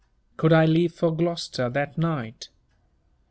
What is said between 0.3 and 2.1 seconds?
Could I leave for Gloucester that